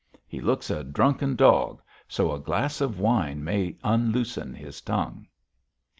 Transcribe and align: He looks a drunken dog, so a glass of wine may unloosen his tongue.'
He 0.27 0.41
looks 0.41 0.71
a 0.71 0.83
drunken 0.83 1.35
dog, 1.35 1.79
so 2.07 2.31
a 2.31 2.39
glass 2.39 2.81
of 2.81 2.99
wine 2.99 3.43
may 3.43 3.75
unloosen 3.83 4.55
his 4.55 4.81
tongue.' 4.81 5.27